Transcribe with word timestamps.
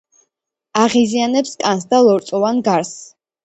აღიზიანებს 0.85 1.53
კანს 1.67 1.87
და 1.95 2.03
ლორწოვან 2.11 2.67
გარს. 2.73 2.95